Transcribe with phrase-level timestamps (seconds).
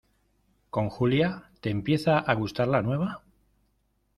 [0.71, 3.21] con Julia, te empieza a gustar la nueva?